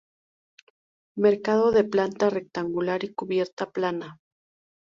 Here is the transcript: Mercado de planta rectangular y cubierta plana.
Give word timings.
Mercado 1.25 1.71
de 1.71 1.83
planta 1.83 2.31
rectangular 2.31 3.03
y 3.03 3.13
cubierta 3.13 3.69
plana. 3.69 4.17